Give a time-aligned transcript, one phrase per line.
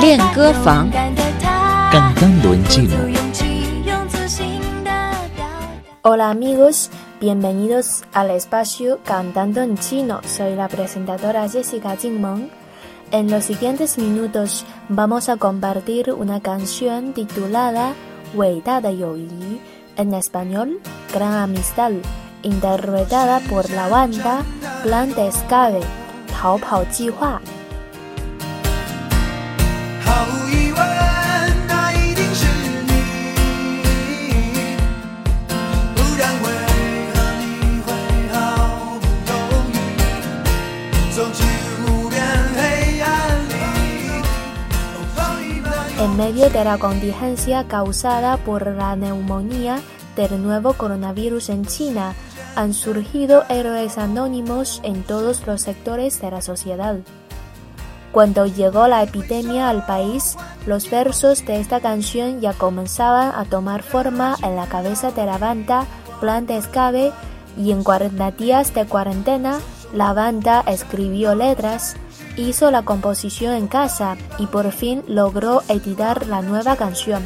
[0.00, 0.90] 练歌房
[1.90, 2.96] Cantando en chino.
[6.02, 10.20] Hola amigos, bienvenidos al espacio Cantando en Chino.
[10.24, 12.48] Soy la presentadora Jessica Jingmeng.
[13.10, 17.94] En los siguientes minutos vamos a compartir una canción titulada
[18.32, 19.60] de Yoyi,
[19.96, 20.80] en español
[21.12, 21.92] Gran Amistad,
[22.42, 24.44] interpretada por la banda
[24.82, 25.80] Plan de Escape,
[26.40, 27.40] Tao Pao Jihua.
[46.15, 49.81] Medio de la contingencia causada por la neumonía
[50.15, 52.13] del nuevo coronavirus en China,
[52.55, 56.97] han surgido héroes anónimos en todos los sectores de la sociedad.
[58.13, 63.83] Cuando llegó la epidemia al país, los versos de esta canción ya comenzaban a tomar
[63.83, 65.85] forma en la cabeza de la banda
[66.21, 67.11] Plan de Escape
[67.57, 69.59] y en 40 días de cuarentena,
[69.93, 71.97] la banda escribió letras,
[72.37, 77.23] hizo la composición en casa y por fin logró editar la nueva canción.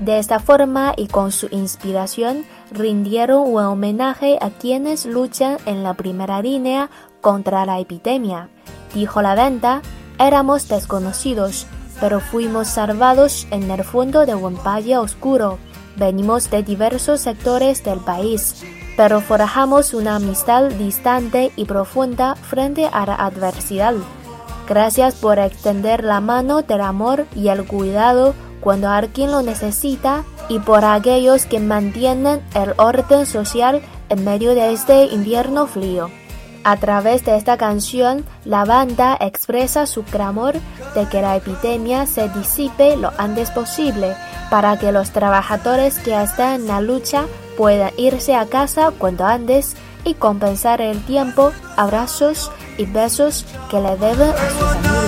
[0.00, 5.94] De esta forma y con su inspiración, rindieron un homenaje a quienes luchan en la
[5.94, 6.88] primera línea
[7.20, 8.48] contra la epidemia.
[8.94, 9.82] Dijo la venta,
[10.18, 11.66] éramos desconocidos,
[12.00, 15.58] pero fuimos salvados en el fondo de un valle oscuro.
[15.96, 18.64] Venimos de diversos sectores del país,
[19.00, 23.94] pero forjamos una amistad distante y profunda frente a la adversidad.
[24.68, 30.58] Gracias por extender la mano del amor y el cuidado cuando alguien lo necesita y
[30.58, 36.10] por aquellos que mantienen el orden social en medio de este invierno frío.
[36.62, 40.56] A través de esta canción, la banda expresa su clamor
[40.94, 44.14] de que la epidemia se disipe lo antes posible
[44.50, 47.24] para que los trabajadores que están en la lucha
[47.60, 53.98] puedan irse a casa cuanto antes y compensar el tiempo, abrazos y besos que le
[53.98, 54.99] deben a 而 su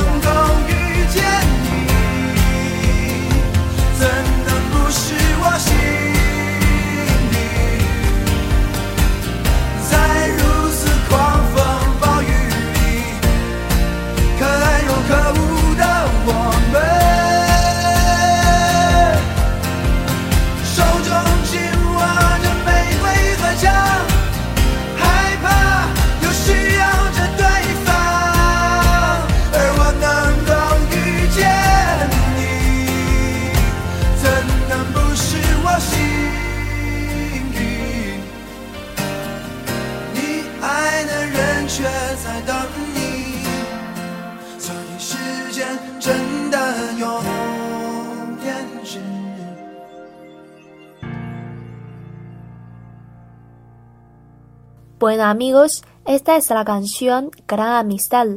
[55.02, 58.28] Bueno amigos, esta es la canción Gran Amistad,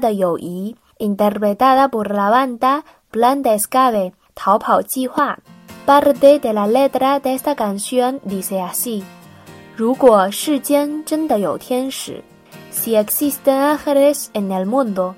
[0.00, 5.38] de Yoyi, interpretada por la banda Plan de Escape, Tao Pao Jihua.
[5.84, 9.04] Parte de la letra de esta canción dice así:
[9.76, 12.22] 如果世间真的有天使，
[12.72, 15.14] si existen ángeles en el mundo，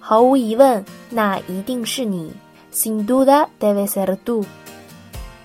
[0.00, 2.32] 毫无疑问，那一定是你，
[2.72, 4.44] sin duda debe ser tú。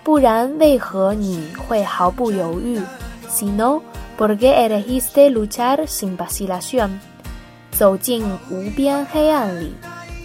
[0.03, 2.81] 不然为何你会毫不犹豫？
[3.29, 3.81] Si no,
[4.18, 7.00] porque elegiste luchar sin vacilación.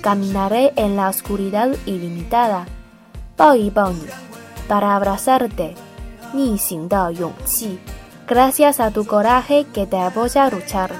[0.02, 2.66] Caminaré en la oscuridad ilimitada.
[4.68, 5.76] para abrazarte.
[8.28, 10.92] Gracias a tu coraje que te apoya a luchar.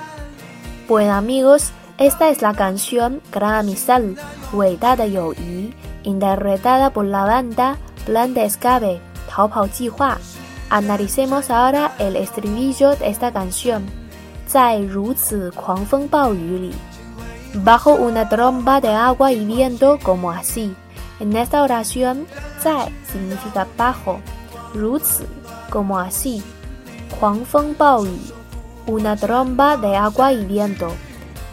[0.88, 4.04] Bueno amigos, esta es la canción Gran Amistad,
[4.52, 5.74] Weitada Yi,
[6.04, 10.20] interpretada por la banda Plan de Escape, Taopao Jihua.
[10.73, 13.83] Analicemos ahora el estribillo de esta canción.
[14.47, 16.75] 在如此狂风暴雨里
[17.65, 20.75] Bajo una tromba de agua y viento como así.
[21.21, 22.27] En esta oración,
[22.63, 24.21] 在 significa bajo,
[24.75, 25.27] 如此
[25.71, 26.43] como así.
[27.19, 28.19] 狂风暴雨
[28.87, 30.91] una tromba de agua y viento.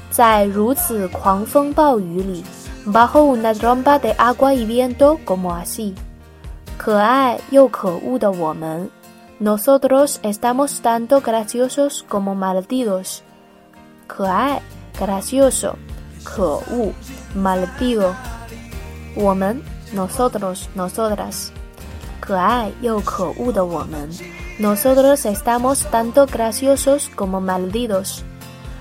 [0.10, 2.44] 在如此狂风暴雨里
[2.86, 5.96] bajo una tromba de agua y viento como así.
[6.78, 8.90] 可爱又可恶的我们
[9.40, 13.24] Nosotros estamos tanto graciosos como malditos.
[14.08, 14.62] 可爱
[15.00, 15.76] gracioso
[16.24, 16.94] 可恶
[17.36, 18.14] maldido
[19.16, 19.60] 我们
[19.92, 21.50] nosotros nosotras
[22.20, 24.08] 可爱又可恶的我们
[24.58, 28.24] Nosotros estamos tanto graciosos como malditos.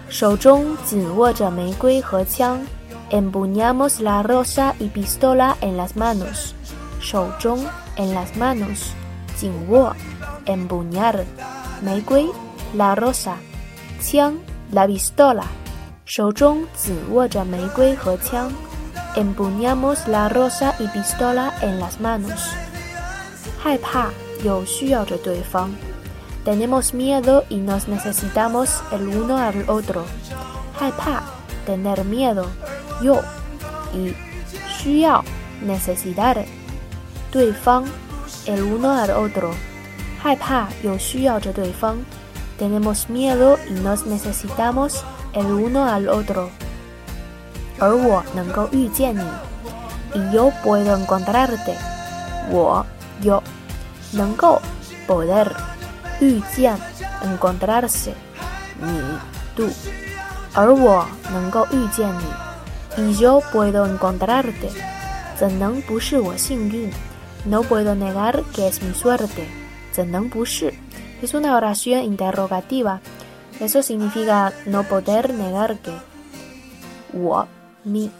[0.09, 2.65] 手中紧握着玫瑰和枪。
[3.11, 6.55] Empuñamos la rosa y pistola en las manos.
[7.01, 7.59] 手中
[7.97, 8.93] en las manos.
[9.37, 9.97] 紧握
[10.52, 11.26] empuñar.
[11.82, 12.04] Mei
[12.74, 13.36] la rosa.
[14.00, 14.40] Qiang,
[14.72, 15.46] la pistola.
[19.16, 22.50] Empuñamos la rosa y pistola en las manos.
[26.46, 30.06] Tenemos miedo y nos necesitamos el uno al otro.
[30.80, 31.24] Haipa,
[31.66, 32.46] tener miedo.
[33.02, 33.22] Yo.
[33.94, 34.16] Y
[35.62, 36.46] necesitar.
[37.32, 37.86] 对方
[38.48, 39.52] el uno al otro.
[40.23, 41.97] 害怕又需要着对方
[42.59, 45.03] tenemos miedo y nos necesitamos
[45.33, 46.49] el uno al otro
[47.79, 49.25] 而我能够遇见你
[50.15, 51.75] y yo puedo encontrarte
[52.51, 52.87] 我
[53.23, 53.43] yo
[54.13, 54.61] 能够
[55.07, 55.51] poder
[56.21, 56.79] 遇见
[57.23, 58.13] encontrarse
[58.81, 59.01] 你
[59.57, 59.71] tú
[60.55, 62.45] 而我能够遇见你
[62.97, 64.71] y yo puedo encontrarte.
[67.45, 69.58] No puedo negar que es mi suerte.
[71.23, 73.01] Es una oración interrogativa.
[73.61, 75.93] Eso significa no poder negar que.
[77.85, 78.11] mi,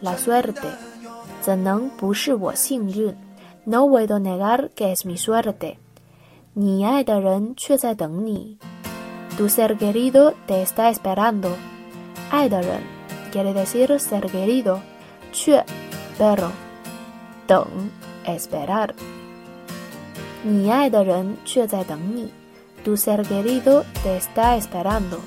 [0.00, 0.68] la suerte.
[3.66, 5.78] No puedo negar que es mi suerte.
[9.36, 11.56] Tu ser querido te está esperando.
[12.30, 12.80] 爱的人
[13.32, 14.80] quiere decir ser querido.
[15.32, 15.64] Chue,
[16.16, 16.52] pero.
[17.46, 17.90] Deng,
[18.24, 18.94] esperar.
[20.44, 20.70] Ni
[22.84, 25.20] Tu ser querido te está esperando.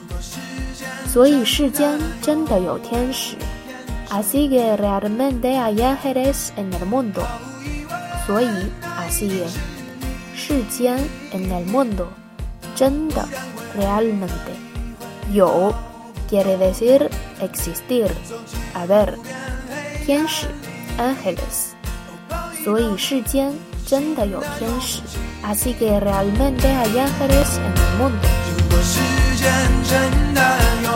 [4.09, 7.25] Así que realmente hay ángeles en el mundo.
[8.25, 8.47] Soy
[8.97, 9.55] así es.
[11.31, 12.09] en el mundo.
[13.75, 14.53] realmente.
[15.31, 15.73] Yo
[16.27, 17.09] quiere decir
[17.39, 18.07] existir,
[18.73, 19.17] haber.
[20.05, 20.47] 天使
[20.97, 21.75] ángeles.
[22.63, 23.53] 所以世间
[23.87, 25.01] 真的有天使
[25.43, 28.27] así que realmente hay ángeles en el mundo.
[28.57, 28.99] 如果世
[29.35, 29.43] 间
[29.83, 30.41] 真的
[30.83, 30.89] 有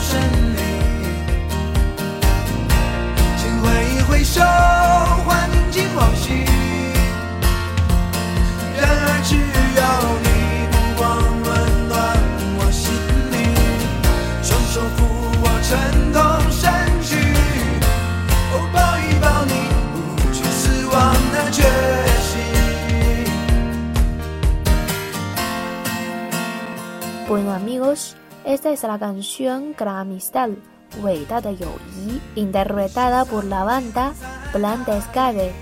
[0.00, 0.10] 神
[0.56, 0.60] 灵，
[3.36, 4.40] 请挥一挥手，
[27.27, 30.49] Bueno amigos, esta es la canción Gran Amistad,
[32.35, 34.13] interpretada por la banda
[34.51, 35.53] Plan de Escape,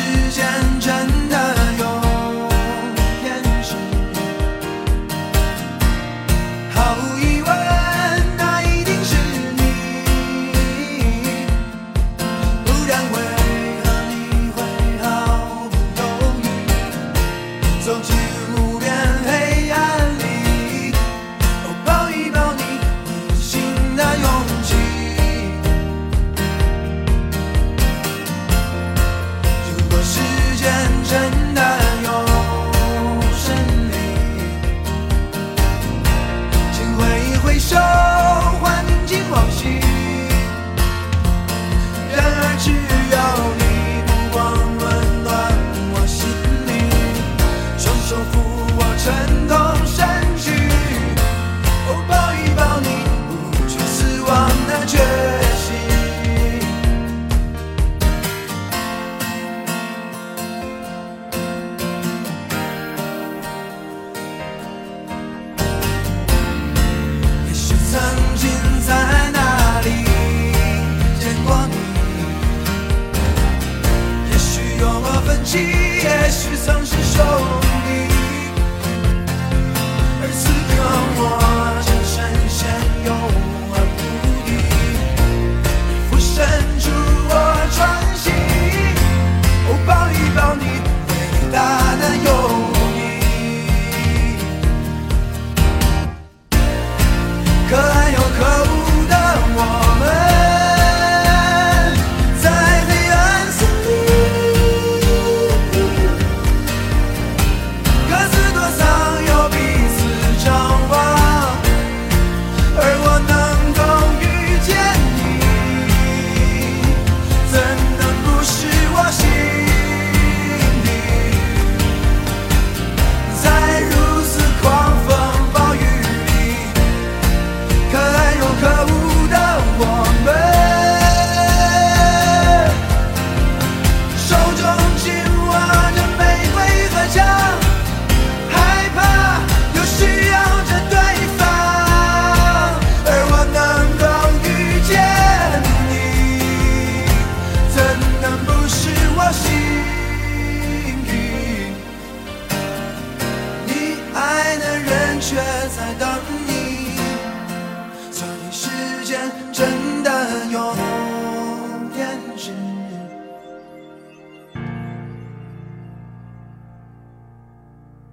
[0.06, 0.65] 时间。